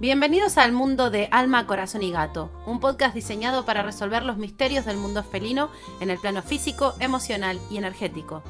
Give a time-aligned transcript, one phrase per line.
[0.00, 4.86] Bienvenidos al mundo de Alma, Corazón y Gato, un podcast diseñado para resolver los misterios
[4.86, 5.68] del mundo felino
[6.00, 8.42] en el plano físico, emocional y energético.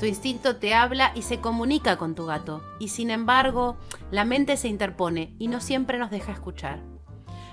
[0.00, 3.76] Tu instinto te habla y se comunica con tu gato, y sin embargo,
[4.10, 6.80] la mente se interpone y no siempre nos deja escuchar.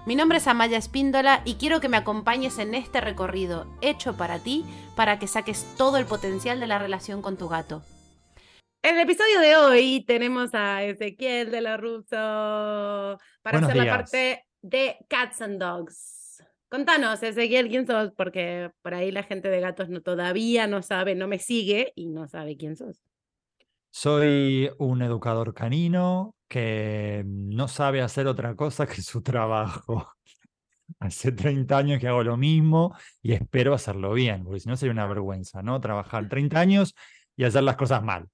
[0.08, 4.40] Mi nombre es Amaya Espíndola y quiero que me acompañes en este recorrido hecho para
[4.40, 7.84] ti para que saques todo el potencial de la relación con tu gato.
[8.86, 14.46] En el episodio de hoy tenemos a Ezequiel de la Russo para hacer la parte
[14.62, 16.44] de Cats and Dogs.
[16.70, 21.16] Contanos, Ezequiel, quién sos, porque por ahí la gente de gatos no, todavía no sabe,
[21.16, 23.02] no me sigue y no sabe quién sos.
[23.90, 30.12] Soy un educador canino que no sabe hacer otra cosa que su trabajo.
[31.00, 34.94] Hace 30 años que hago lo mismo y espero hacerlo bien, porque si no sería
[34.94, 35.82] una vergüenza, ¿no?
[35.82, 36.94] Trabajar 30 años
[37.36, 38.30] y hacer las cosas mal.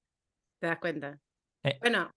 [0.62, 1.20] ¿Te das cuenta?
[1.64, 1.80] Eh.
[1.80, 2.12] bueno,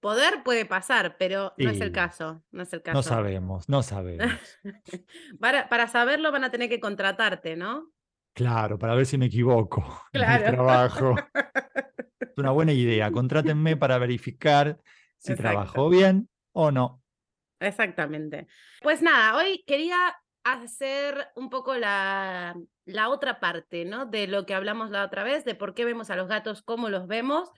[0.00, 2.42] poder puede pasar, pero no es el caso.
[2.50, 2.98] No es el caso.
[2.98, 4.32] No sabemos, no sabemos.
[5.40, 7.92] para, para, saberlo van a tener que contratarte, ¿no?
[8.34, 10.44] Claro, para ver si me equivoco claro.
[10.44, 11.14] en trabajo.
[12.18, 13.12] es una buena idea.
[13.12, 14.80] Contrátenme para verificar
[15.18, 17.00] si trabajo bien o no.
[17.60, 18.48] Exactamente.
[18.82, 24.04] Pues nada, hoy quería hacer un poco la, la otra parte, ¿no?
[24.04, 26.88] De lo que hablamos la otra vez, de por qué vemos a los gatos, cómo
[26.88, 27.52] los vemos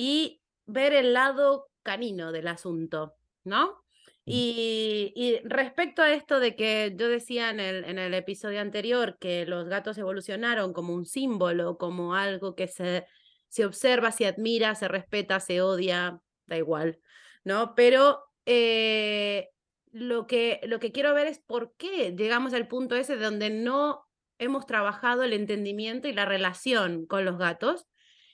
[0.00, 3.82] y ver el lado canino del asunto, ¿no?
[4.24, 9.44] Y, respecto a esto de que yo decía en el, en el episodio anterior que
[9.44, 13.06] los gatos evolucionaron como un símbolo, como algo que se,
[13.48, 17.00] se observa, se admira, se respeta, se odia, da igual,
[17.42, 17.74] ¿no?
[17.74, 19.48] Pero eh,
[19.90, 24.06] lo, que, lo que quiero ver es por qué llegamos al punto ese donde no
[24.38, 27.88] hemos trabajado el entendimiento y la relación con los gatos.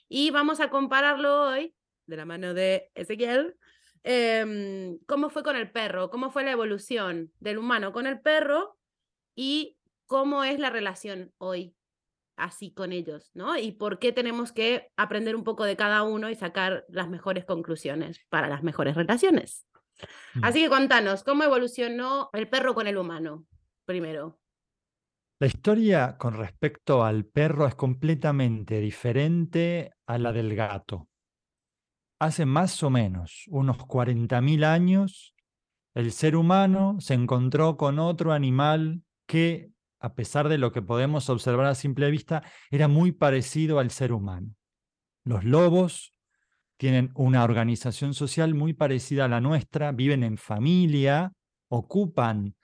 [0.09, 1.75] Y vamos a compararlo hoy,
[2.07, 3.57] de la mano de Ezequiel,
[4.03, 8.79] em, cómo fue con el perro, cómo fue la evolución del humano con el perro
[9.35, 11.75] y cómo es la relación hoy
[12.37, 13.57] así con ellos, ¿no?
[13.57, 17.45] Y por qué tenemos que aprender un poco de cada uno y sacar las mejores
[17.45, 19.67] conclusiones para las mejores relaciones.
[20.35, 20.45] Mm.
[20.45, 23.47] Así que contanos, ¿cómo evolucionó el perro con el humano
[23.85, 24.39] primero?
[25.41, 31.09] La historia con respecto al perro es completamente diferente a la del gato.
[32.21, 35.35] Hace más o menos unos 40.000 años,
[35.95, 41.29] el ser humano se encontró con otro animal que, a pesar de lo que podemos
[41.29, 44.55] observar a simple vista, era muy parecido al ser humano.
[45.25, 46.13] Los lobos
[46.77, 51.33] tienen una organización social muy parecida a la nuestra, viven en familia,
[51.69, 52.55] ocupan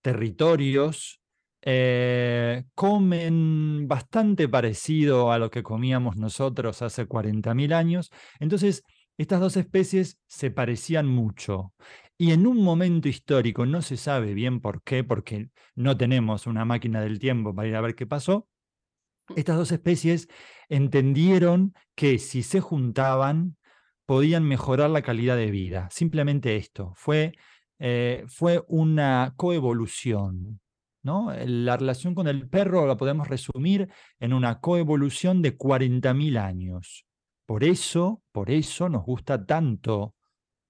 [0.00, 1.20] territorios
[1.66, 8.10] eh, comen bastante parecido a lo que comíamos nosotros hace 40.000 años.
[8.38, 8.82] Entonces,
[9.16, 11.72] estas dos especies se parecían mucho.
[12.18, 16.64] Y en un momento histórico, no se sabe bien por qué, porque no tenemos una
[16.64, 18.46] máquina del tiempo para ir a ver qué pasó,
[19.36, 20.28] estas dos especies
[20.68, 23.56] entendieron que si se juntaban
[24.06, 25.88] podían mejorar la calidad de vida.
[25.90, 27.32] Simplemente esto, fue,
[27.78, 30.60] eh, fue una coevolución.
[31.04, 37.06] La relación con el perro la podemos resumir en una coevolución de 40.000 años.
[37.46, 40.14] Por eso, por eso nos gusta tanto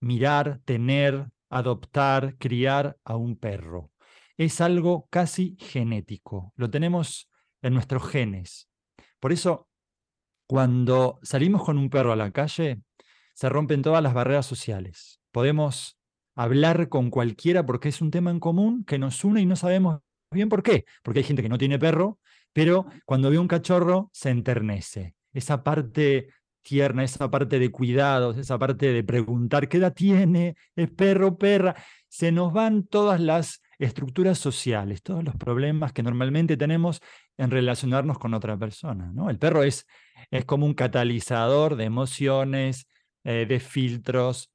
[0.00, 3.92] mirar, tener, adoptar, criar a un perro.
[4.36, 7.30] Es algo casi genético, lo tenemos
[7.62, 8.68] en nuestros genes.
[9.20, 9.68] Por eso,
[10.48, 12.82] cuando salimos con un perro a la calle,
[13.34, 15.20] se rompen todas las barreras sociales.
[15.30, 15.96] Podemos
[16.34, 20.00] hablar con cualquiera porque es un tema en común que nos une y no sabemos
[20.30, 20.84] bien por qué.
[21.02, 22.18] Porque hay gente que no tiene perro,
[22.52, 25.14] pero cuando ve un cachorro se enternece.
[25.32, 26.28] Esa parte
[26.62, 31.76] tierna, esa parte de cuidados, esa parte de preguntar qué edad tiene, es perro, perra,
[32.08, 37.00] se nos van todas las estructuras sociales, todos los problemas que normalmente tenemos
[37.36, 39.10] en relacionarnos con otra persona.
[39.12, 39.30] ¿no?
[39.30, 39.86] El perro es,
[40.30, 42.88] es como un catalizador de emociones,
[43.24, 44.50] eh, de filtros,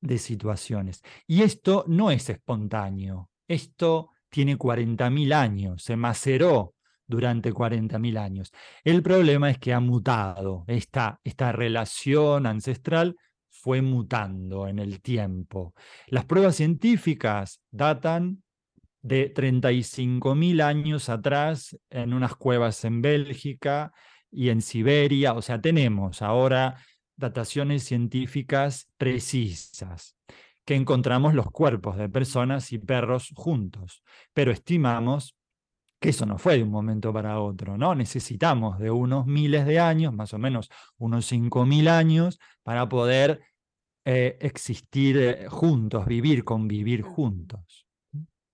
[0.00, 1.02] de situaciones.
[1.26, 6.74] Y esto no es espontáneo, esto tiene 40.000 años, se maceró
[7.06, 8.52] durante 40.000 años.
[8.84, 13.16] El problema es que ha mutado, esta, esta relación ancestral
[13.48, 15.72] fue mutando en el tiempo.
[16.08, 18.42] Las pruebas científicas datan
[19.00, 23.90] de 35.000 años atrás en unas cuevas en Bélgica
[24.30, 26.76] y en Siberia, o sea, tenemos ahora
[27.16, 30.14] dataciones científicas precisas
[30.66, 34.02] que encontramos los cuerpos de personas y perros juntos,
[34.34, 35.36] pero estimamos
[36.00, 37.94] que eso no fue de un momento para otro, ¿no?
[37.94, 40.68] Necesitamos de unos miles de años, más o menos
[40.98, 43.40] unos 5.000 años, para poder
[44.04, 47.85] eh, existir eh, juntos, vivir, convivir juntos.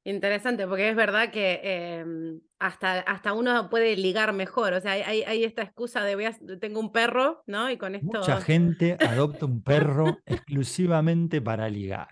[0.04, 4.72] Interesante, porque es verdad que em, hasta, hasta uno puede ligar mejor.
[4.72, 7.70] O sea, hay, hay- esta excusa de voy a, tengo un perro, ¿no?
[7.70, 8.06] Y con esto.
[8.19, 12.08] Mucha gente adopta un perro exclusivamente para ligar.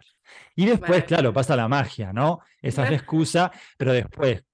[0.54, 2.38] Y después, claro, pasa la magia, ¿no?
[2.62, 4.44] Esa es la excusa, pero después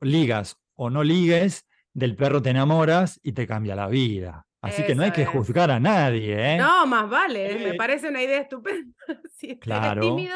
[0.00, 4.46] ligas o no ligues, del perro te enamoras y te cambia la vida.
[4.62, 5.28] Así que no hay que es.
[5.28, 6.56] juzgar a nadie, ¿eh?
[6.56, 7.74] No, más vale, me Eh.
[7.74, 8.94] parece una idea estupenda.
[9.34, 10.00] Si eres Claro.
[10.00, 10.34] tímido,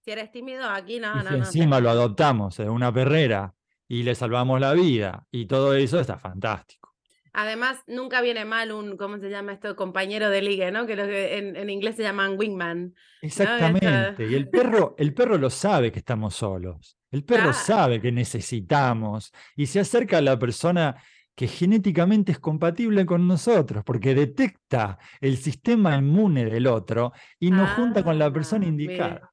[0.00, 1.44] si eres tímido, aquí no, y no, si no.
[1.44, 3.54] encima lo adoptamos en una perrera
[3.88, 6.94] y le salvamos la vida y todo eso está fantástico.
[7.32, 9.76] Además, nunca viene mal un, ¿cómo se llama esto?
[9.76, 10.84] Compañero de ligue, ¿no?
[10.86, 10.94] Que
[11.38, 12.94] en, en inglés se llaman wingman.
[13.22, 14.26] Exactamente.
[14.26, 16.98] Y el perro, el perro lo sabe que estamos solos.
[17.10, 20.96] El perro sabe que necesitamos y se acerca a la persona
[21.34, 27.70] que genéticamente es compatible con nosotros, porque detecta el sistema inmune del otro y nos
[27.70, 29.32] junta con la persona Ah, indicada.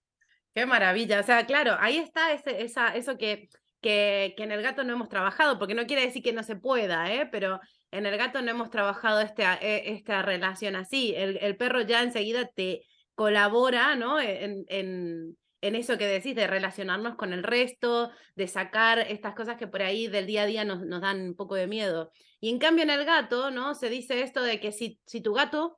[0.57, 1.19] Qué maravilla.
[1.19, 3.47] O sea, claro, ahí está ese, esa, eso que,
[3.79, 6.55] que, que en el gato no hemos trabajado, porque no quiere decir que no se
[6.55, 7.27] pueda, ¿eh?
[7.31, 7.59] Pero
[7.91, 11.13] en el gato no hemos trabajado este, eh, esta relación así.
[11.15, 12.81] El, el perro ya enseguida te
[13.13, 14.19] colabora, ¿no?
[14.19, 19.57] En, en, en eso que decís, de relacionarnos con el resto, de sacar estas cosas
[19.57, 22.09] que por ahí del día a día nos, nos dan un poco de miedo.
[22.39, 23.75] Y en cambio en el gato, ¿no?
[23.75, 25.77] Se dice esto de que si, si tu gato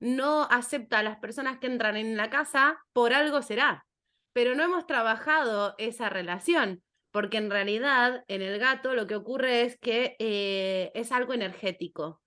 [0.00, 3.84] no acepta a las personas que entran en la casa, por algo será.
[4.32, 9.62] Pero no hemos trabajado esa relación, porque en realidad en el gato lo que ocurre
[9.62, 12.20] es que eh, es algo energético.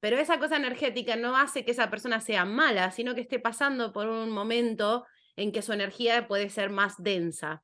[0.00, 3.92] Pero esa cosa energética no hace que esa persona sea mala, sino que esté pasando
[3.92, 5.04] por un momento
[5.36, 7.62] en que su energía puede ser más densa,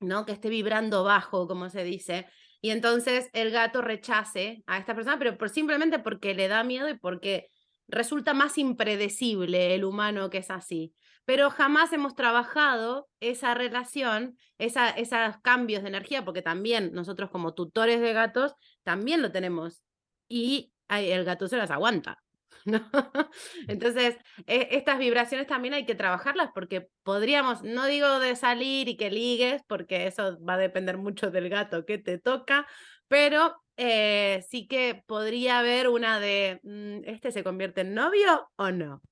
[0.00, 0.26] ¿no?
[0.26, 2.26] Que esté vibrando bajo, como se dice.
[2.60, 6.88] Y entonces el gato rechace a esta persona, pero por, simplemente porque le da miedo
[6.88, 7.48] y porque
[7.88, 10.94] resulta más impredecible el humano que es así.
[11.24, 17.54] Pero jamás hemos trabajado esa relación, esa, esos cambios de energía, porque también nosotros como
[17.54, 19.82] tutores de gatos también lo tenemos.
[20.28, 22.18] Y el gato se las aguanta.
[23.68, 24.16] Entonces,
[24.46, 29.10] e- estas vibraciones también hay que trabajarlas porque podríamos, no digo de salir y que
[29.10, 32.66] ligues, porque eso va a depender mucho del gato que te toca,
[33.08, 38.70] pero eh, sí que podría haber una de, mm, ¿este se convierte en novio o
[38.70, 39.02] no?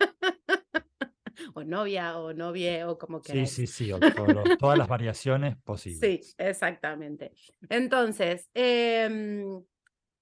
[1.54, 3.54] o novia o novie o como Sí, queráis.
[3.54, 5.56] sí, sí, o todo todas las variaciones
[5.86, 6.36] Sí, posibles.
[6.38, 7.32] exactamente.
[7.68, 9.62] Entonces, em,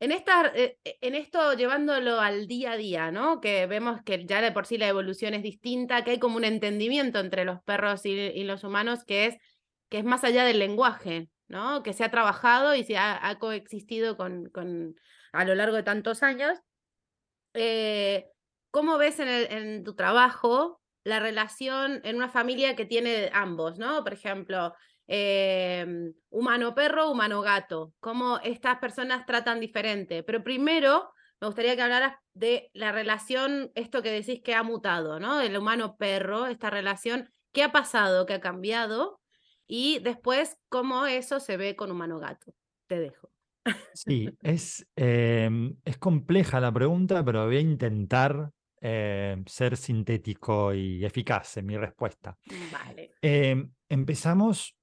[0.01, 3.41] en, esta, eh, eh, en esto llevándolo al día a día, ¿no?
[3.41, 6.45] Que vemos que ya de por sí la evolución es distinta, que hay como un
[6.45, 9.37] entendimiento entre los perros y, y los humanos que es,
[9.91, 11.83] que es más allá del lenguaje, ¿no?
[11.83, 14.97] Que se ha trabajado y se ha, ha coexistido con, con,
[15.33, 16.59] a lo largo de tantos años.
[17.55, 18.27] Eh,
[18.71, 23.79] ¿Cómo ves en, el- en tu trabajo la relación en una familia que tiene ambos,
[23.79, 24.03] ¿no?
[24.05, 24.75] Por ejemplo,
[25.07, 30.23] em, humano-perro, humano-gato, cómo estas personas tratan diferente.
[30.23, 31.11] Pero primero
[31.41, 35.41] me gustaría que hablaras de la relación, esto que decís que ha mutado, ¿no?
[35.41, 39.21] El humano-perro, esta relación, ¿qué ha pasado, qué ha cambiado?
[39.67, 42.53] Y después, cómo eso se ve con humano-gato.
[42.87, 43.31] Te dejo.
[43.93, 48.51] Sí, es, em, es compleja la pregunta, pero voy a intentar
[48.81, 52.37] em, ser sintético y eficaz en mi respuesta.
[52.73, 53.13] Vale.
[53.21, 54.77] Em, empezamos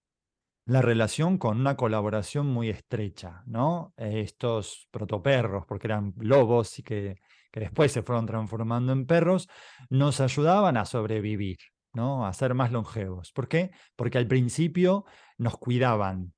[0.66, 3.94] la relación con una colaboración muy estrecha, ¿no?
[3.98, 7.16] Eh, Estos protoperros, porque eran lobos y que,
[7.52, 9.48] que después se fueron transformando en perros,
[9.90, 11.58] nos ayudaban a sobrevivir,
[11.94, 12.26] ¿no?
[12.28, 13.32] A ser más longevos.
[13.32, 13.72] ¿Por qué?
[13.96, 15.06] Porque al principio
[15.38, 16.34] nos cuidaban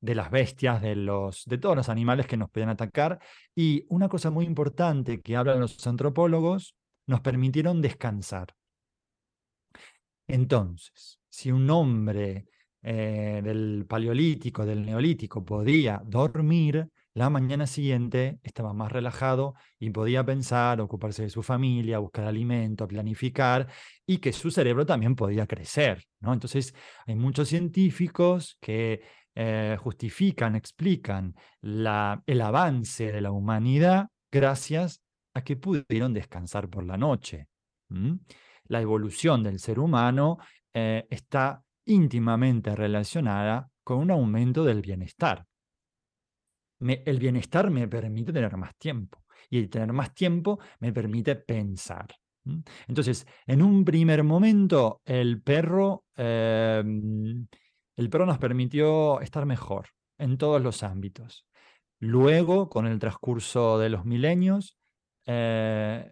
[0.00, 3.18] de las bestias, de, los, de todos los animales que nos podían atacar.
[3.54, 6.76] Y una cosa muy importante que hablan los antropólogos,
[7.06, 8.54] nos permitieron descansar.
[10.26, 12.46] Entonces, si un hombre
[12.82, 20.24] eh, del paleolítico, del neolítico, podía dormir, la mañana siguiente estaba más relajado y podía
[20.24, 23.68] pensar, ocuparse de su familia, buscar alimento, planificar
[24.06, 26.04] y que su cerebro también podía crecer.
[26.20, 26.34] ¿no?
[26.34, 26.74] Entonces,
[27.06, 29.00] hay muchos científicos que
[29.34, 35.02] eh, justifican, explican el avance de la humanidad gracias
[35.36, 37.48] a que pudieron descansar por la noche.
[38.68, 40.38] La evolución del ser humano
[40.72, 45.44] eh, está íntimamente relacionada con un aumento del bienestar.
[46.80, 51.36] Me- el bienestar me permite tener más tiempo y el tener más tiempo me permite
[51.36, 52.06] pensar.
[52.88, 56.82] Entonces, en un primer momento, el perro, eh,
[57.96, 59.88] el perro nos permitió estar mejor
[60.18, 61.46] en todos los ámbitos.
[62.00, 64.76] Luego, con el transcurso de los milenios,
[65.26, 66.10] eh,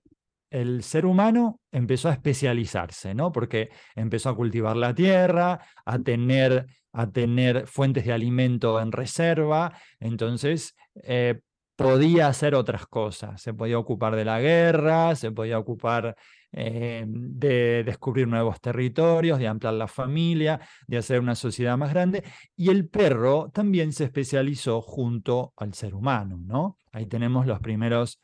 [0.51, 3.33] el ser humano empezó a especializarse, ¿no?
[3.33, 9.77] Porque empezó a cultivar la tierra, a tener, a tener fuentes de alimento en reserva,
[9.99, 11.41] entonces eh,
[11.75, 13.43] podía hacer otras cosas.
[13.43, 16.15] Se podía ocupar de la guerra, se podía ocupar
[16.53, 22.23] eh, de descubrir nuevos territorios, de ampliar la familia, de hacer una sociedad más grande.
[22.57, 26.79] Y el perro también se especializó junto al ser humano, ¿no?
[26.93, 28.21] Ahí tenemos los primeros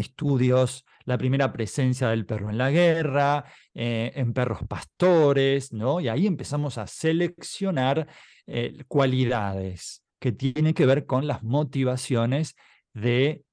[0.00, 6.00] estudios, la primera presencia del perro en la guerra, eh, en perros pastores, ¿no?
[6.00, 8.08] Y ahí empezamos a seleccionar
[8.46, 12.56] eh, cualidades que tienen que ver con las motivaciones
[12.92, 13.44] de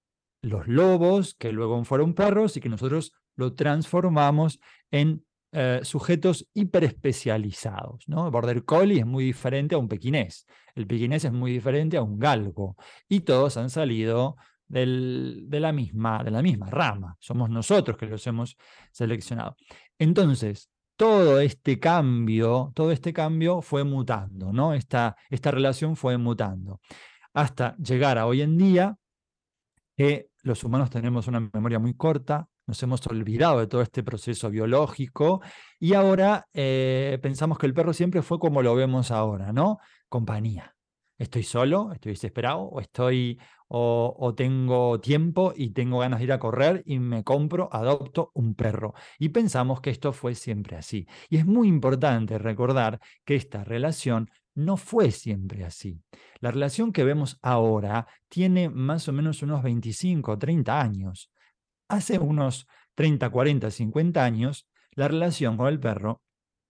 [0.42, 4.60] los lobos, que luego fueron perros y que nosotros lo transformamos
[4.92, 5.24] en
[5.54, 8.08] eh, sujetos hiperespecializados.
[8.08, 8.30] ¿no?
[8.30, 12.20] Border Collie es muy diferente a un pequinés, el pequinés es muy diferente a un
[12.20, 12.76] galgo,
[13.08, 14.36] y todos han salido
[14.68, 17.16] de, la misma, de la misma rama.
[17.20, 18.58] Somos nosotros que los hemos
[18.92, 19.56] seleccionado.
[19.98, 24.74] Entonces, todo este cambio, todo este cambio fue mutando, ¿no?
[24.74, 26.82] Esta, esta relación fue mutando.
[27.34, 28.98] Hasta llegar a hoy en día,
[29.96, 34.50] que los humanos tenemos una memoria muy corta, nos hemos olvidado de todo este proceso
[34.50, 35.42] biológico
[35.80, 39.80] y ahora eh, pensamos que el perro siempre fue como lo vemos ahora, ¿no?
[40.10, 40.77] Compañía.
[41.18, 46.40] Estoy solo, estoy desesperado o estoy o, tengo tiempo y tengo ganas de ir a
[46.40, 48.94] correr y me compro, adopto un perro.
[49.20, 51.08] Y pensamos que esto fue siempre así.
[51.30, 56.02] Y es muy importante recordar que esta relación no fue siempre así.
[56.40, 61.32] La relación que vemos ahora tiene más o menos unos 25 o 30 años.
[61.90, 66.22] Hace unos 30, 40, 50 años, la relación con el perro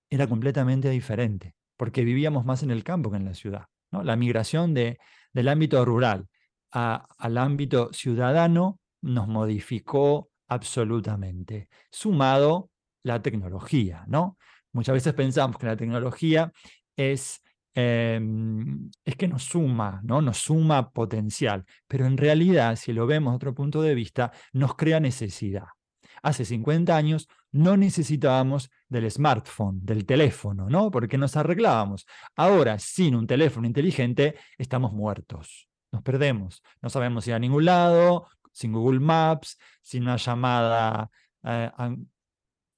[0.09, 3.67] era completamente diferente, porque vivíamos más en el campo que en la ciudad.
[3.91, 4.03] ¿No?
[4.03, 4.97] La migración de,
[5.33, 6.27] del ámbito rural
[6.71, 12.69] al ámbito ciudadano nos modificó absolutamente, sumado
[13.03, 14.37] la tecnología, ¿no?
[14.73, 16.51] Muchas veces pensamos que la tecnología
[16.95, 17.41] es,
[17.73, 20.21] em, es que nos suma, ¿no?
[20.21, 24.75] Nos suma potencial, pero en realidad, si lo vemos de otro punto de vista, nos
[24.75, 25.67] crea necesidad.
[26.27, 30.91] Hace 50 años no necesitábamos del smartphone, del teléfono, ¿no?
[30.91, 32.05] Porque nos arreglábamos.
[32.35, 36.63] Ahora, sin un teléfono inteligente, estamos muertos nos perdemos.
[36.81, 41.09] No sabemos ir a ningún lado, sin Google Maps, sin una llamada
[41.43, 41.71] eh,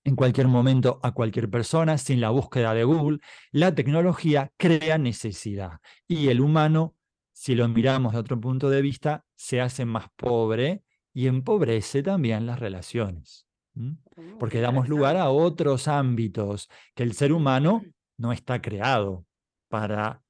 [0.04, 3.20] en cualquier momento a cualquier persona, sin la búsqueda de Google.
[3.52, 6.96] La tecnología crea necesidad y el humano,
[7.34, 10.84] si lo miramos de otro punto de vista, se hace más pobre
[11.20, 13.46] y empobrece también las relaciones.
[13.76, 17.84] Oh, Porque damos lugar a otros ámbitos que el ser humano
[18.18, 19.26] no está creado
[19.68, 20.24] para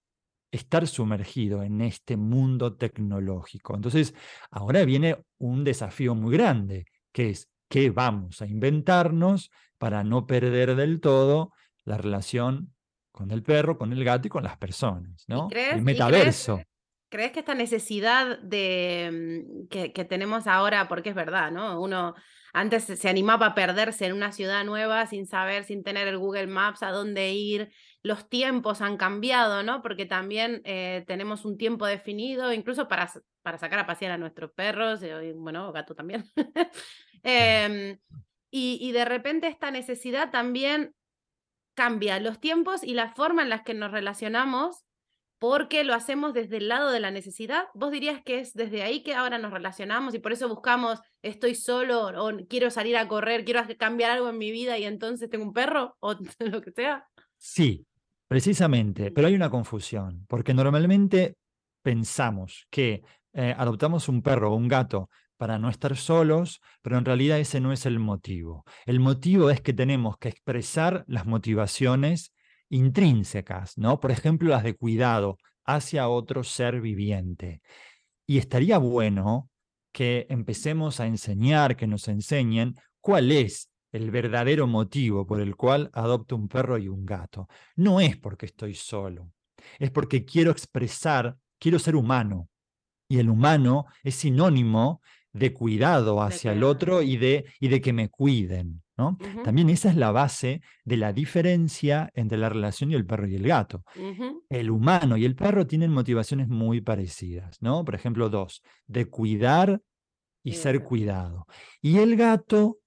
[0.51, 3.75] estar sumergido en este mundo tecnológico.
[3.75, 4.15] Entonces,
[4.49, 10.75] ahora viene un desafío muy grande, que es qué vamos a inventarnos para no perder
[10.75, 11.53] del todo
[11.85, 12.73] la relación
[13.11, 15.49] con el perro, con el gato y con las personas, ¿no?
[15.51, 16.63] el metaverso.
[17.09, 21.81] Crees, que esta necesidad de, mm, que, que, tenemos ahora, porque es verdad, ¿no?
[21.81, 22.15] Uno
[22.53, 26.47] antes se animaba a perderse en una ciudad nueva sin saber, sin tener el Google
[26.47, 29.81] Maps, a dónde ir, los tiempos han cambiado, ¿no?
[29.81, 33.11] Porque también eh, tenemos un tiempo definido, incluso para,
[33.41, 36.25] para sacar a pasear a nuestros perros, eh, y, bueno, gato también.
[37.21, 37.99] Em,
[38.49, 40.95] y, y de repente esta necesidad también
[41.73, 44.85] cambia los tiempos y la forma en la que nos relacionamos
[45.39, 47.65] porque lo hacemos desde el lado de la necesidad.
[47.73, 51.55] ¿Vos dirías que es desde ahí que ahora nos relacionamos y por eso buscamos estoy
[51.55, 55.45] solo o quiero salir a correr, quiero cambiar algo en mi vida y entonces tengo
[55.45, 57.07] un perro o lo que sea?
[57.37, 57.87] Sí,
[58.29, 61.35] Precisamente, pero hay una confusión, porque normalmente
[61.81, 63.01] pensamos que
[63.33, 67.59] eh, adoptamos un perro o un gato para no estar solos, pero en realidad ese
[67.59, 68.65] no es el motivo.
[68.85, 72.31] El motivo es que tenemos que expresar las motivaciones
[72.69, 73.99] intrínsecas, ¿no?
[73.99, 77.61] Por ejemplo, las de cuidado hacia otro ser viviente.
[78.25, 79.49] Y estaría bueno
[79.91, 85.89] que empecemos a enseñar, que nos enseñen cuál es el verdadero motivo por el cual
[85.93, 87.47] adopto un perro y un gato.
[87.75, 89.31] No es porque estoy solo,
[89.79, 92.49] es porque quiero expresar, quiero ser humano.
[93.07, 95.01] Y el humano es sinónimo
[95.33, 98.83] de cuidado hacia el otro y de, y de que me cuiden.
[98.99, 99.17] ¿No?
[99.45, 103.35] También esa es la base de la diferencia entre la relación y el perro y
[103.35, 103.85] el gato.
[104.49, 107.85] El humano y el perro tienen motivaciones muy parecidas, ¿no?
[107.85, 109.81] Por ejemplo, dos, de cuidar
[110.43, 111.47] y ser cuidado.
[111.81, 112.79] Y el gato,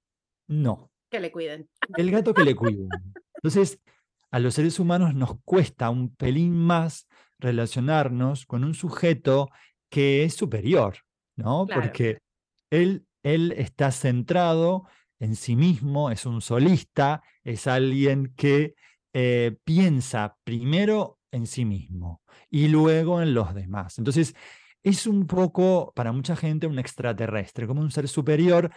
[0.48, 0.90] no.
[1.10, 1.70] Que le cuiden.
[1.96, 2.90] El gato que le cuiden.
[3.36, 3.80] Entonces,
[4.30, 9.48] a los seres humanos nos cuesta un pelín más relacionarnos con un sujeto
[9.88, 10.98] que es superior,
[11.36, 11.66] ¿no?
[11.66, 12.18] Porque
[12.68, 14.86] él él está centrado
[15.22, 18.74] en sí mismo, es un solista, es alguien que
[19.12, 23.98] eh, piensa primero en sí mismo y luego en los demás.
[23.98, 24.34] Entonces,
[24.82, 28.72] es un poco, para mucha gente, un extraterrestre, como un ser superior,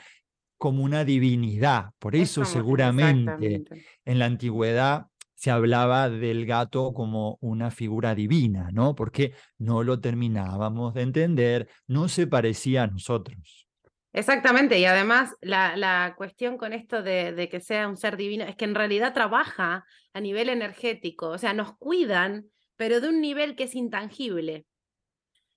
[0.59, 1.89] como una divinidad.
[1.97, 3.63] Por eso seguramente
[4.05, 8.93] en la antigüedad se hablaba del gato como una figura divina, ¿no?
[8.93, 13.64] Porque no lo terminábamos de entender, no se parecía a nosotros.
[14.15, 18.63] Exactamente, y además la, cuestión con esto de, que sea un ser divino es que
[18.63, 22.45] en realidad trabaja a nivel energético, o sea, nos cuidan,
[22.77, 24.65] pero de un nivel que es intangible.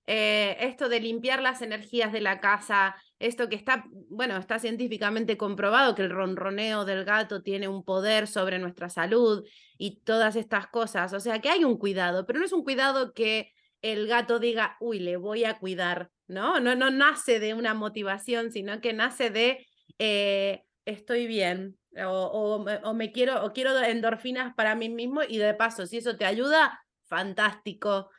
[0.07, 5.37] Eh, esto de limpiar las energías de la casa, esto que está, bueno, está científicamente
[5.37, 9.47] comprobado que el ronroneo del gato tiene un poder sobre nuestra salud
[9.77, 13.13] y todas estas cosas, o sea, que hay un cuidado, pero no es un cuidado
[13.13, 16.59] que el gato diga, uy, le voy a cuidar ¿no?
[16.59, 19.67] No, no nace de una motivación, sino que nace de
[19.97, 25.55] eh, estoy bien o, o, me quiero o quiero endorfinas para mí mismo y de
[25.55, 28.09] paso, si eso te ayuda, fantástico.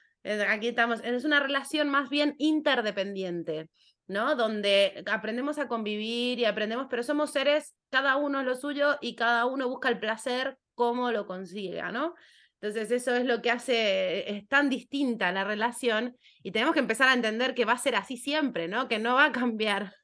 [0.48, 3.70] Aquí estamos, es una relación más bien interdependiente,
[4.08, 4.34] ¿no?
[4.34, 9.14] Donde aprendemos a convivir y aprendemos, pero somos seres, cada uno es lo suyo y
[9.14, 12.14] cada uno busca el placer como lo consiga, ¿no?
[12.60, 17.08] Entonces eso es lo que hace, es tan distinta la relación y tenemos que empezar
[17.08, 18.86] a entender que va a ser así siempre, ¿no?
[18.86, 19.94] Que no va a cambiar.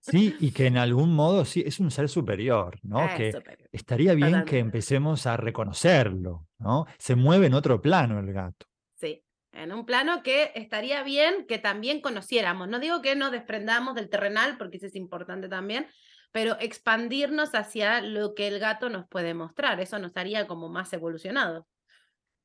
[0.00, 3.08] Sí, y que en algún modo sí es un ser superior, ¿no?
[3.16, 3.32] que
[3.70, 6.86] estaría bien que empecemos a reconocerlo, ¿no?
[6.98, 8.66] Se mueve en otro plano el gato.
[8.94, 9.22] Sí,
[9.52, 12.68] en un plano que estaría bien que también conociéramos.
[12.68, 15.86] No digo que nos desprendamos del terrenal, porque eso es importante también,
[16.32, 19.78] pero expandirnos hacia lo que el gato nos puede mostrar.
[19.80, 21.66] Eso nos haría como más evolucionados.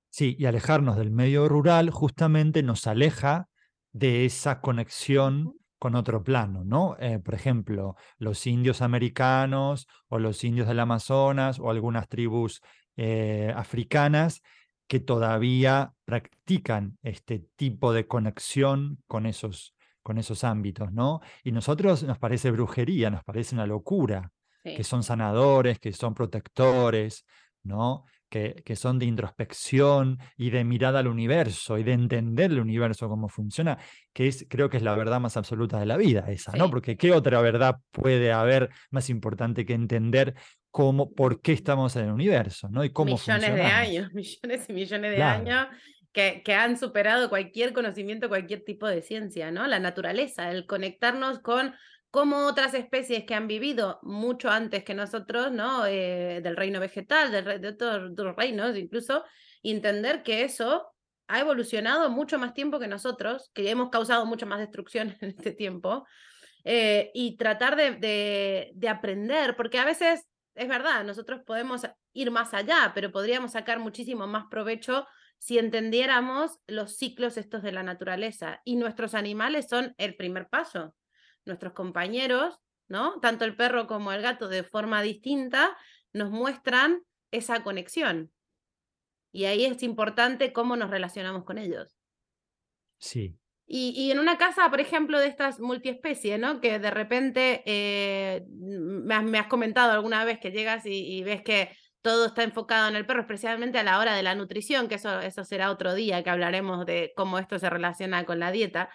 [0.09, 3.47] Sí, y alejarnos del medio rural justamente nos aleja
[3.91, 6.97] de esa conexión con otro plano, ¿no?
[6.99, 12.61] Eh, por ejemplo, los indios americanos o los indios del Amazonas o algunas tribus
[12.95, 14.41] eh, africanas
[14.87, 19.75] que todavía practican este tipo de conexión con esos
[20.07, 21.19] con esos ámbitos, ¿no?
[21.43, 24.31] Y nosotros nos parece brujería, nos parece una locura,
[24.63, 27.25] que son sanadores, que son protectores,
[27.63, 28.05] ¿no?
[28.29, 33.09] Que, que, son de introspección y de mirada al universo y de entender el universo
[33.09, 33.77] cómo funciona,
[34.13, 36.69] que es, creo que es la verdad más absoluta de la vida esa, ¿no?
[36.69, 40.35] Porque ¿qué otra verdad puede haber más importante que entender
[40.71, 42.85] cómo, por qué estamos en el universo, ¿no?
[42.85, 45.67] Y cómo millones de años, millones y millones de años
[46.43, 49.67] que, han superado cualquier conocimiento, cualquier tipo de ciencia, ¿no?
[49.67, 51.75] La naturaleza, el conectarnos con
[52.09, 55.85] cómo otras especies que han vivido mucho antes que nosotros, ¿no?
[55.85, 59.23] Eh, del reino vegetal, del, de otros, reinos incluso,
[59.61, 60.91] entender que eso
[61.27, 65.51] ha evolucionado mucho más tiempo que nosotros, que hemos causado mucho más destrucción en este
[65.51, 66.07] tiempo,
[66.63, 72.91] eh, y tratar de, aprender, porque a veces es verdad, nosotros podemos ir más allá,
[72.95, 75.05] pero podríamos sacar muchísimo más provecho
[75.39, 78.61] si entendiéramos los ciclos estos de la naturaleza.
[78.65, 80.95] Y nuestros animales son el primer paso.
[81.45, 83.19] Nuestros compañeros, ¿no?
[83.19, 85.77] Tanto el perro como el gato de forma distinta
[86.13, 88.31] nos muestran esa conexión.
[89.31, 91.95] Y ahí es importante cómo nos relacionamos con ellos.
[92.97, 93.37] Sí.
[93.69, 96.61] Y, en una casa, por ejemplo, de estas multiespecies, ¿no?
[96.61, 101.69] Que de repente eh, me, has, comentado alguna vez que llegas y ves que
[102.07, 105.19] todo está enfocado en el perro, especialmente a la hora de la nutrición, que eso,
[105.19, 108.89] eso será otro día que hablaremos de cómo esto se relaciona con la dieta,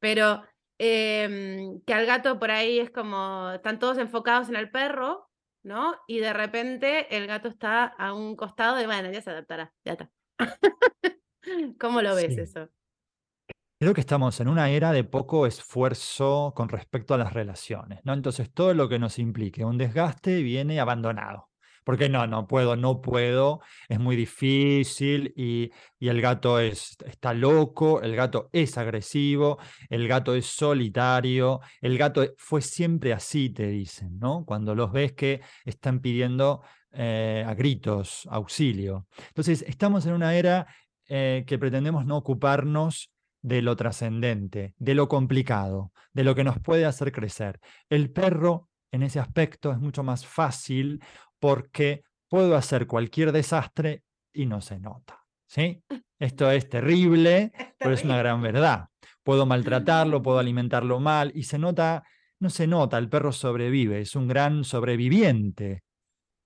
[0.00, 0.42] pero
[0.76, 5.30] em, que al gato por ahí es como, están todos enfocados en el perro,
[5.62, 5.94] ¿no?
[6.06, 9.92] Y de repente el gato está a un costado de, bueno, ya se adaptará, ya
[9.92, 10.10] está.
[11.80, 12.68] ¿Cómo lo ves eso?
[13.80, 18.12] Creo que estamos en una era de poco esfuerzo con respecto a las relaciones, ¿no?
[18.12, 21.47] Entonces todo lo que nos implique un desgaste viene abandonado
[21.88, 28.02] porque no, no puedo, no puedo, es muy difícil y, el gato es, está loco,
[28.02, 34.18] el gato es agresivo, el gato es solitario, el gato fue siempre así, te dicen,
[34.18, 34.44] ¿no?
[34.44, 36.60] Cuando los ves que están pidiendo
[36.92, 39.06] eh, a gritos auxilio.
[39.28, 40.66] Entonces, estamos en una era
[41.08, 46.60] eh, que pretendemos no ocuparnos de lo trascendente, de lo complicado, de lo que nos
[46.60, 47.60] puede hacer crecer.
[47.88, 51.02] El perro en ese aspecto es mucho más fácil
[51.38, 55.18] porque puedo hacer cualquier desastre y no se nota.
[55.48, 55.82] ¿sí?
[56.18, 58.88] Esto es terrible, pero es una gran verdad.
[59.22, 62.04] Puedo maltratarlo, puedo alimentarlo mal y se nota,
[62.40, 65.82] no se nota, el perro sobrevive, es un gran sobreviviente.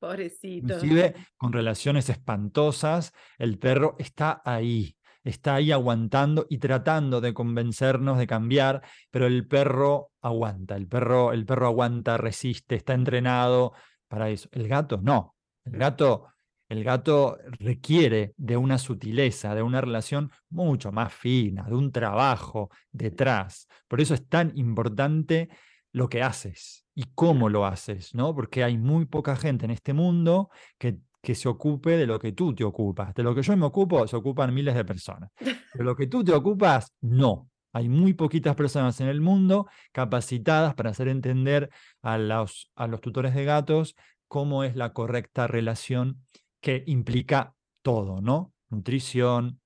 [0.00, 0.74] Pobrecito.
[0.74, 4.96] Inclusive con relaciones espantosas, el perro está ahí.
[5.24, 11.32] está ahí aguantando y tratando de convencernos de cambiar, pero el perro aguanta, el perro,
[11.32, 13.74] el perro aguanta, resiste, está entrenado
[14.12, 14.46] para eso.
[14.52, 15.36] El gato no.
[15.64, 16.26] El gato,
[16.68, 22.68] el gato requiere de una sutileza, de una relación mucho más fina, de un trabajo
[22.90, 23.66] detrás.
[23.88, 25.48] Por eso es tan importante
[25.92, 28.34] lo que haces y cómo lo haces, ¿no?
[28.34, 32.32] Porque hay muy poca gente en este mundo que que se ocupe de lo que
[32.32, 33.14] tú te ocupas.
[33.14, 35.30] De lo que yo me ocupo, se ocupan miles de personas.
[35.72, 37.51] De lo que tú te ocupas, no.
[37.72, 41.70] Hay muy poquitas personas en el mundo capacitadas para hacer entender
[42.02, 43.94] a los, a los tutores de gatos
[44.28, 46.24] cómo es la correcta relación
[46.60, 48.52] que implica todo, ¿no?
[48.70, 49.60] Nutrición,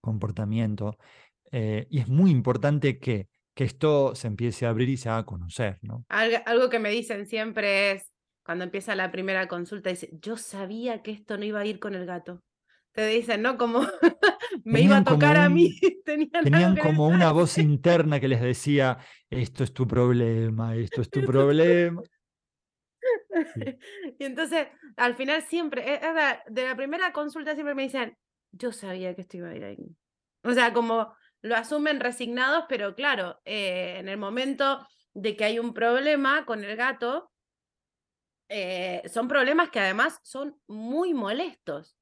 [0.00, 0.96] comportamiento.
[1.50, 5.26] Eh, y es muy importante que, que esto se empiece a abrir y se haga
[5.26, 6.04] conocer, ¿no?
[6.08, 8.12] algo que me dicen siempre es,
[8.44, 11.94] cuando empieza la primera consulta, dice, yo sabía que esto no iba a ir con
[11.94, 12.42] el gato.
[12.92, 13.56] Te dicen, ¿no?
[13.56, 13.80] Como
[14.64, 15.78] me iba a tocar a mí.
[16.04, 18.98] Tenían, como una voz interna que les decía,
[19.28, 22.02] esto es tu problema, esto es tu problema.
[24.18, 26.00] y entonces, al final siempre, eh,
[26.48, 28.16] de la primera consulta siempre me dicen,
[28.52, 29.96] yo sabía que esto iba a ir ahí.
[30.42, 35.58] O sea, como lo asumen resignados, pero claro, eh, en el momento de que hay
[35.58, 37.30] un problema con el gato,
[38.48, 41.96] eh, son problemas que además son muy molestos,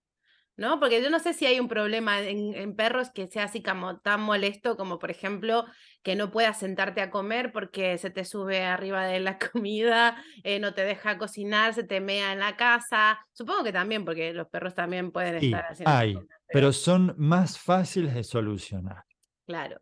[0.59, 0.81] ¿no?
[0.81, 4.21] Porque yo no sé si hay un problema en, perros que sea así como tan
[4.21, 5.65] molesto como, por ejemplo,
[6.03, 10.59] que no puedas sentarte a comer porque se te sube arriba de la comida, eh,
[10.59, 13.25] no te deja cocinar, se te mea en la casa.
[13.33, 15.91] Supongo que también, porque los perros también pueden estar haciendo.
[15.91, 16.19] Hay,
[16.49, 19.05] pero son más fáciles de solucionar.
[19.47, 19.81] Claro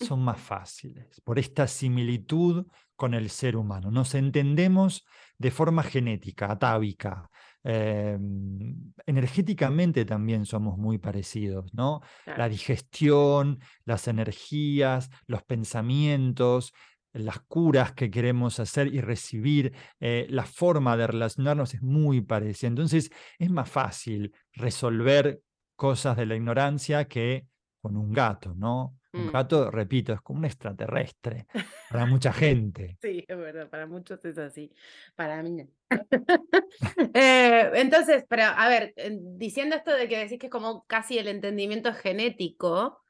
[0.00, 3.90] son más fáciles por esta similitud con el ser humano.
[3.90, 5.04] Nos entendemos
[5.38, 7.30] de forma genética, atávica.
[7.62, 12.00] Em, energéticamente también somos muy parecidos, ¿no?
[12.24, 16.72] La digestión, las energías, los pensamientos,
[17.12, 22.68] las curas que queremos hacer y recibir, eh, la forma de relacionarnos es muy parecida.
[22.68, 25.42] Entonces es más fácil resolver
[25.76, 27.46] cosas de la ignorancia que
[27.80, 28.99] con un gato, ¿no?
[29.12, 29.32] Un mm.
[29.32, 31.46] gato, repito, es como un extraterrestre
[31.90, 32.96] para mucha gente.
[33.00, 34.72] Sí, es verdad, para muchos es así,
[35.16, 35.66] para mí
[37.14, 38.94] eh, entonces, pero a ver,
[39.36, 43.00] diciendo esto de que decís que es como casi el entendimiento genético,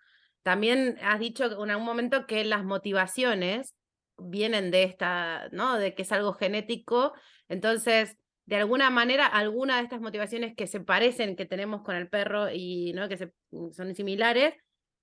[0.42, 3.74] también has dicho en algún momento que las motivaciones
[4.16, 5.78] vienen de esta, ¿no?
[5.78, 7.12] De que es algo genético.
[7.48, 12.08] Entonces, de alguna manera, alguna de estas motivaciones que se parecen, que tenemos con el
[12.08, 13.08] perro y ¿no?
[13.08, 13.32] que se,
[13.72, 14.54] son similares,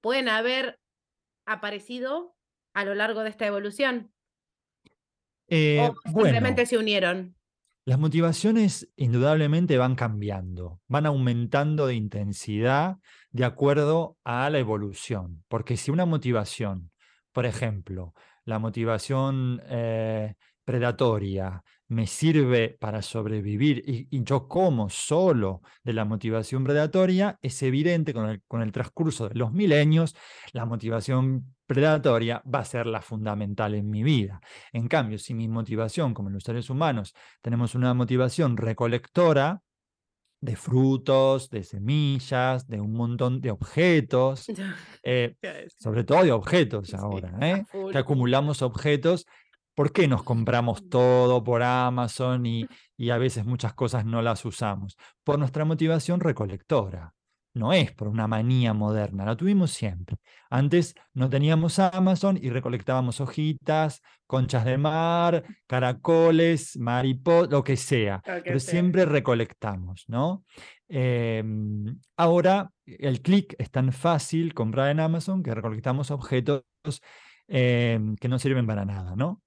[0.02, 0.80] pueden haber
[1.48, 2.36] aparecido
[2.74, 4.12] a lo largo de esta evolución?
[5.48, 7.36] Eh, ¿O simplemente se unieron?
[7.86, 12.98] Las motivaciones indudablemente van cambiando, van aumentando de intensidad
[13.32, 15.46] de acuerdo a la evolución.
[15.48, 16.92] Porque si una motivación,
[17.32, 25.94] por ejemplo, la motivación eh, predatoria me sirve para sobrevivir y, yo como solo de
[25.94, 30.16] la motivación predatoria, es evidente con el, con el transcurso de los milenios,
[30.52, 34.42] la motivación predatoria va a ser la fundamental en mi vida.
[34.74, 39.62] En cambio, si mi motivación, como los seres humanos, tenemos una motivación recolectora,
[40.40, 44.46] de frutos, de semillas, de un montón de objetos,
[45.04, 45.36] eh,
[45.80, 47.66] sobre todo de objetos ahora, ¿eh?
[47.92, 49.26] que acumulamos objetos
[49.78, 52.68] ¿Por qué nos compramos todo por Amazon y,
[53.12, 54.98] a veces muchas cosas no las usamos?
[55.24, 57.14] Por nuestra motivación recolectora.
[57.54, 60.18] No es por una manía moderna, la tuvimos siempre.
[60.50, 68.24] Antes no teníamos Amazon y recolectábamos hojitas, conchas de mar, caracoles, mariposas, lo que sea,
[68.26, 70.44] pero siempre recolectamos, ¿no?
[70.88, 76.64] Em, ahora el clic es tan fácil comprar en Amazon que recolectamos objetos
[77.48, 79.42] em, que no sirven para nada, ¿no?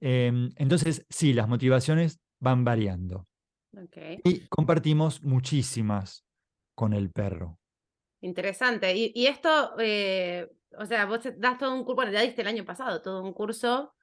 [0.00, 3.26] Em, entonces, sí, las motivaciones van variando.
[4.24, 6.24] Y compartimos muchísimas
[6.74, 7.58] con el perro.
[8.20, 8.94] Interesante.
[8.94, 12.64] Y, esto, eh, o sea, vos das todo un curso, bueno, ya diste el año
[12.64, 13.94] pasado todo un curso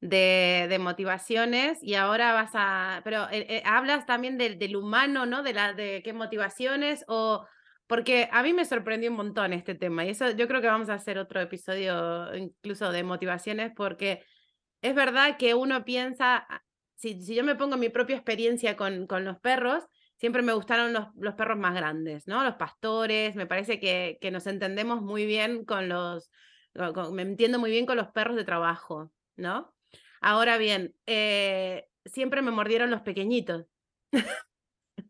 [0.00, 5.42] de, motivaciones y ahora vas a, pero eh, eh, hablas también del, del, humano, ¿no?
[5.42, 7.46] De, la, de qué motivaciones o,
[7.88, 10.90] porque a mí me sorprendió un montón este tema y eso yo creo que vamos
[10.90, 14.22] a hacer otro episodio incluso de motivaciones porque
[14.82, 16.62] es verdad que uno piensa, ah,
[16.94, 19.84] si, si yo me pongo mi propia experiencia con, con los perros,
[20.18, 22.44] siempre me gustaron los, los, perros más grandes, ¿no?
[22.44, 26.30] Los pastores, me parece que, que nos entendemos muy bien con los,
[27.12, 29.74] me entiendo muy bien con los perros de trabajo, ¿no?
[30.20, 33.66] Ahora bien, eh, siempre me mordieron los pequeñitos.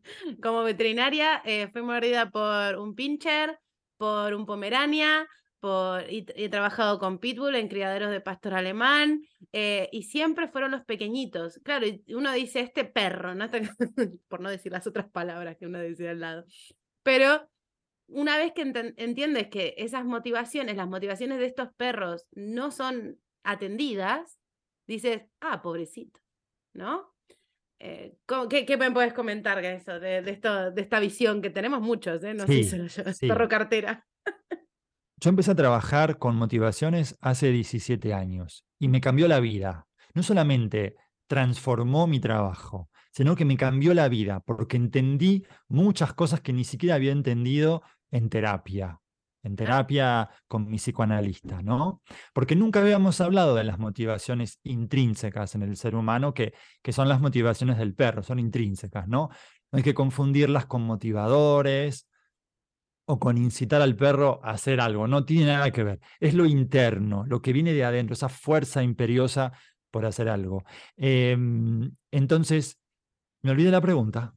[0.41, 3.59] Como veterinaria eh, fui mordida por un pincher,
[3.97, 5.27] por un Pomerania,
[5.59, 10.71] por, y, he trabajado con Pitbull en criaderos de pastor alemán, eh, y siempre fueron
[10.71, 11.59] los pequeñitos.
[11.63, 13.47] Claro, uno dice este perro, ¿no?
[14.27, 16.45] por no decir las otras palabras que uno dice al lado.
[17.03, 17.49] Pero
[18.07, 18.61] una vez que
[18.97, 24.39] entiendes que esas motivaciones, las motivaciones de estos perros no son atendidas,
[24.87, 26.19] dices, ah, pobrecito,
[26.73, 27.13] ¿no?
[27.79, 28.17] Eh,
[28.49, 32.33] qué, me puedes comentar de eso, de, esto, de esta visión que tenemos muchos, ¿eh?
[32.33, 34.05] No sé solo yo, perro cartera.
[35.21, 39.87] Yo empecé a trabajar con motivaciones hace 17 años y me cambió la vida.
[40.13, 40.95] No solamente
[41.27, 46.63] transformó mi trabajo, sino que me cambió la vida porque entendí muchas cosas que ni
[46.63, 48.99] siquiera había entendido en terapia,
[49.49, 52.01] en terapia con mi psicoanalista, ¿no?
[52.33, 57.09] Porque nunca habíamos hablado de las motivaciones intrínsecas en el ser humano, que, que son
[57.09, 59.29] las motivaciones del perro, son intrínsecas, ¿no?
[59.71, 62.07] No hay que confundirlas con motivadores
[63.05, 65.99] o con incitar al perro a hacer algo, no tiene nada que ver.
[66.19, 69.51] Es lo interno, lo que viene de adentro, esa fuerza imperiosa
[69.89, 70.63] por hacer algo.
[70.95, 72.79] Em, entonces,
[73.41, 74.35] me olvidé la pregunta.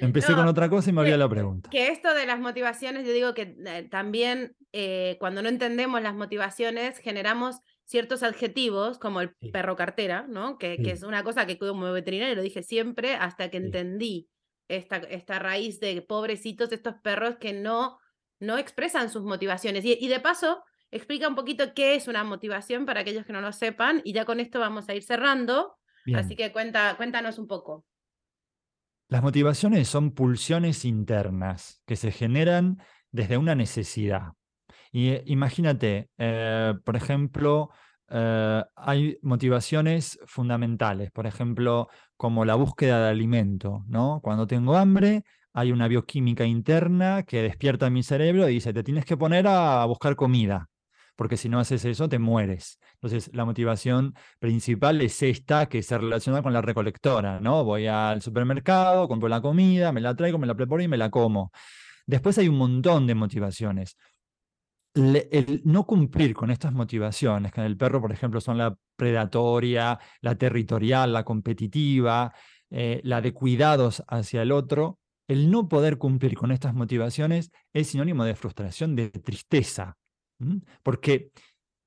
[0.00, 1.70] Empecé con otra cosa y me olvidé la pregunta.
[1.70, 6.14] Que esto de las motivaciones, yo digo que eh, también eh, cuando no entendemos las
[6.14, 10.58] motivaciones, generamos ciertos adjetivos, como el perro cartera, ¿no?
[10.58, 14.28] Que, que, es una cosa que como veterinario lo dije siempre hasta que entendí
[14.68, 17.98] esta, esta raíz de pobrecitos, estos perros que no,
[18.38, 19.84] no expresan sus motivaciones.
[19.84, 23.40] Y, y de paso, explica un poquito qué es una motivación para aquellos que no
[23.40, 25.76] lo sepan, y ya con esto vamos a ir cerrando.
[26.14, 27.84] Así que cuenta, cuéntanos un poco.
[29.10, 32.78] Las motivaciones son pulsiones internas que se generan
[33.10, 34.34] desde una necesidad.
[34.92, 37.70] Y eh, imagínate, eh, por ejemplo,
[38.08, 44.20] eh, hay motivaciones fundamentales, por ejemplo, como la búsqueda de alimento, ¿no?
[44.22, 49.04] Cuando tengo hambre, hay una bioquímica interna que despierta mi cerebro y dice, te tienes
[49.04, 50.68] que poner a buscar comida
[51.16, 52.78] porque si no haces eso te mueres.
[52.94, 57.64] Entonces, la motivación principal es esta que se relaciona con la recolectora, ¿no?
[57.64, 61.10] Voy al supermercado, compro la comida, me la traigo, me la preparo y me la
[61.10, 61.52] como.
[62.06, 63.96] Después hay un montón de motivaciones.
[64.94, 69.98] el no cumplir con estas motivaciones, que en el perro, por ejemplo, son la predatoria,
[70.20, 72.32] la territorial, la competitiva,
[72.70, 77.88] eh, la de cuidados hacia el otro, el no poder cumplir con estas motivaciones es
[77.88, 79.96] sinónimo de frustración, de tristeza,
[80.82, 81.30] porque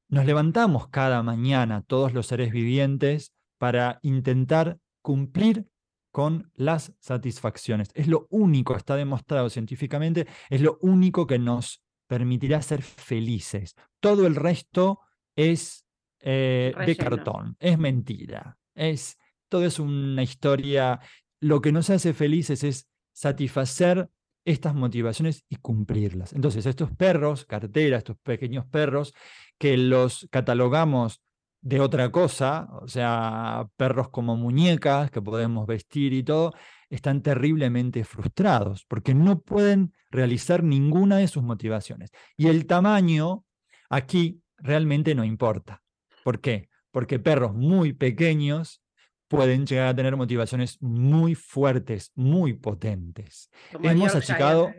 [0.08, 5.68] nos levantamos cada mañana todos los seres vivientes para intentar cumplir
[6.12, 7.90] con las satisfacciones.
[7.96, 13.76] Es lo único, está demostrado científicamente, es lo único que nos permitirá ser felices.
[14.00, 15.00] Todo el resto
[15.36, 15.88] es
[16.20, 19.18] eh, de cartón, es mentira, es,
[19.50, 21.00] todo es una historia.
[21.40, 24.10] Lo que nos hace felices es satisfacer
[24.46, 26.34] estas motivaciones y cumplirlas.
[26.34, 29.14] Entonces, estos perros, cartera, estos pequeños perros,
[29.58, 31.22] que los catalogamos
[31.62, 36.54] de otra cosa, o sea, perros como muñecas que podemos vestir y todo,
[36.90, 42.12] están terriblemente frustrados porque no pueden realizar ninguna de sus motivaciones.
[42.36, 43.46] Y el tamaño
[43.90, 45.82] aquí realmente no importa.
[46.24, 46.70] ¿Por qué?
[46.92, 48.83] Porque perros muy pequeños
[49.28, 53.50] pueden llegar a tener motivaciones muy fuertes, muy potentes.
[53.82, 54.72] hemos achicado,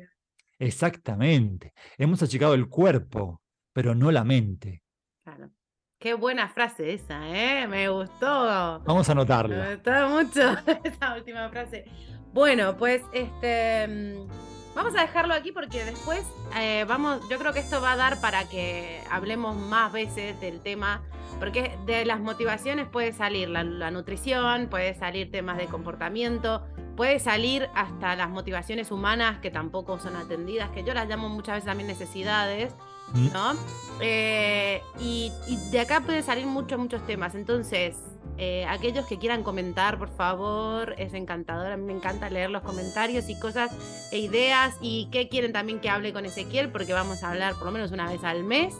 [0.59, 4.83] exactamente, hemos achicado el cuerpo, pero no la mente.
[5.25, 5.51] Claro.
[5.99, 7.67] Qué buena frase esa, ¿eh?
[7.67, 8.83] Me gustó.
[8.85, 9.57] Vamos a anotarla.
[9.57, 11.87] Me gustó mucho esa última frase.
[12.35, 14.29] Bueno, pues este mm,
[14.75, 16.25] vamos a dejarlo aquí porque después
[16.57, 20.61] eh, vamos, yo creo que esto va a dar para que hablemos más veces del
[20.61, 21.03] tema
[21.39, 26.63] porque de las motivaciones puede salir la, nutrición, puede salir temas de comportamiento,
[26.97, 31.57] puede salir hasta las motivaciones humanas que tampoco son atendidas, que yo las llamo muchas
[31.57, 32.75] veces también necesidades,
[33.15, 33.33] mm.
[33.33, 33.53] ¿no?
[34.01, 35.33] Eh, y,
[35.71, 37.35] de acá puede salir muchos, muchos temas.
[37.35, 37.97] Entonces,
[38.37, 41.73] eh, aquellos que quieran comentar, por favor, es encantador.
[41.73, 43.71] A mí me encanta leer los comentarios y cosas
[44.11, 47.67] e ideas y qué quieren también que hable con Ezequiel, porque vamos a hablar por
[47.67, 48.75] lo menos una vez al mes.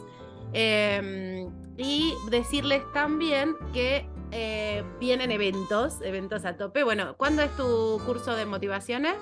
[0.53, 6.83] Em, y decirles también que eh, vienen eventos, eventos a tope.
[6.83, 9.15] Bueno, ¿cuándo es tu curso de motivaciones?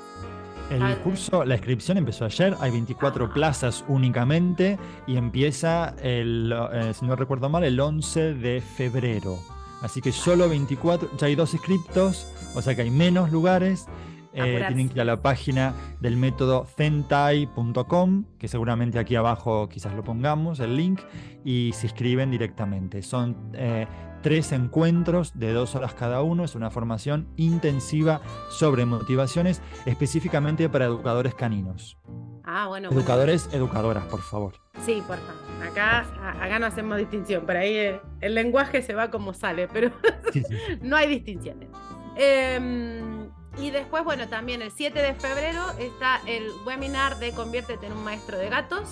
[0.69, 3.34] El curso, la inscripción empezó ayer, hay 24 ah.
[3.34, 9.38] plazas únicamente y empieza, el, eh, si no recuerdo mal, el 11 de febrero.
[9.84, 13.88] Así que solo 24, ya hay dos inscriptos, o sea que hay menos lugares.
[14.36, 19.93] Eh, tienen que ir a la página del método zentai.com, que seguramente aquí abajo quizás
[19.93, 21.02] lo pongamos, el link,
[21.43, 23.04] y se inscriben directamente.
[23.04, 23.86] Son eh,
[24.24, 30.86] tres encuentros de dos horas cada uno, es una formación intensiva sobre motivaciones específicamente para
[30.86, 31.98] educadores caninos.
[32.46, 32.89] Ah, bueno.
[32.89, 34.62] Educadores, educadoras, por favor.
[34.86, 35.43] Sí, por favor.
[35.63, 36.06] Acá,
[36.41, 39.91] acá no hacemos distinción, por ahí el, el lenguaje se va como sale, pero
[40.82, 41.69] no hay distinciones.
[42.17, 47.93] Em, y después, bueno, también el 7 de febrero está el webinar de Conviértete en
[47.93, 48.89] un maestro de gatos.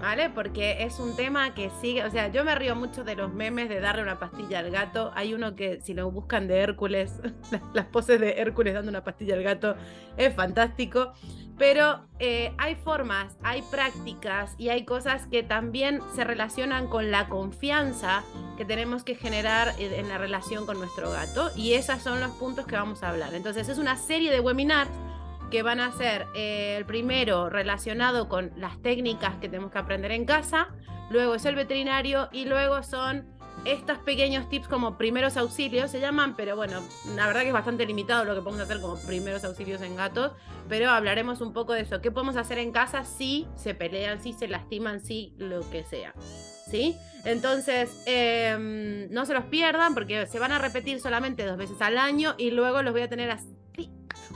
[0.00, 0.30] ¿Vale?
[0.30, 3.68] Porque es un tema que sigue, o sea, yo me río mucho de los memes
[3.68, 5.10] de darle una pastilla al gato.
[5.14, 7.20] Hay uno que si lo buscan de Hércules,
[7.72, 9.74] las poses de Hércules dando una pastilla al gato,
[10.16, 11.12] es fantástico.
[11.58, 17.30] Pero eh, hay formas, hay prácticas y hay cosas que también se relacionan con la
[17.30, 18.22] confianza
[18.58, 21.50] que tenemos que generar en la relación con nuestro gato.
[21.56, 23.34] Y esos son los puntos que vamos a hablar.
[23.34, 24.90] Entonces es una serie de webinars
[25.50, 30.12] que van a ser eh, el primero relacionado con las técnicas que tenemos que aprender
[30.12, 30.68] en casa,
[31.10, 36.36] luego es el veterinario y luego son estos pequeños tips como primeros auxilios se llaman,
[36.36, 36.82] pero bueno,
[37.16, 40.32] la verdad que es bastante limitado lo que podemos hacer como primeros auxilios en gatos,
[40.68, 44.32] pero hablaremos un poco de eso, qué podemos hacer en casa si se pelean, si
[44.32, 46.14] se lastiman, si lo que sea.
[46.70, 46.96] ¿Sí?
[47.24, 51.96] Entonces, em, no se los pierdan porque se van a repetir solamente dos veces al
[51.96, 53.30] año y luego los voy a tener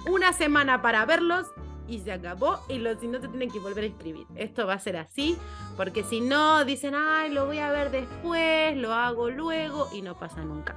[0.06, 1.46] una semana para verlos
[1.90, 4.26] y se acabó y los, si no se tienen que volver a inscribir.
[4.36, 5.36] Esto va a ser así,
[5.76, 10.18] porque si no dicen, ay, lo voy a ver después, lo hago luego y no
[10.18, 10.76] pasa nunca.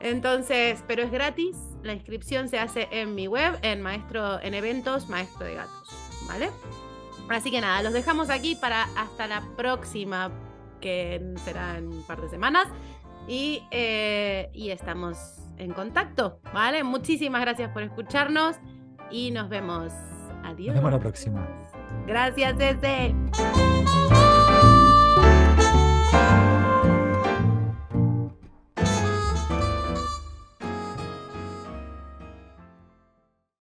[0.00, 5.08] Entonces, pero es gratis, la inscripción se hace en mi web, en Maestro, en eventos
[5.08, 5.88] Maestro de Gatos,
[6.26, 6.50] ¿vale?
[7.28, 10.30] Así que nada, los dejamos aquí para hasta la próxima,
[10.80, 12.66] que será en un par de semanas.
[13.26, 15.18] Y, eh, y estamos
[15.58, 16.84] en contacto, ¿vale?
[16.84, 18.56] Muchísimas gracias por escucharnos
[19.10, 19.92] y nos vemos.
[20.44, 20.74] Adiós.
[20.74, 21.46] Nos vemos la próxima.
[22.06, 23.14] Gracias, desde.